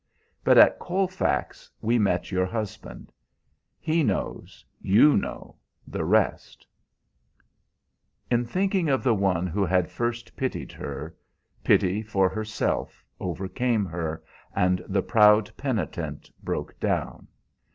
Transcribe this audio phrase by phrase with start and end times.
[0.43, 3.11] "But at Colfax we met your husband.
[3.79, 6.65] He knows you know the rest."
[8.31, 11.15] In thinking of the one who had first pitied her,
[11.63, 14.23] pity for herself overcame her,
[14.55, 17.27] and the proud penitent broke down.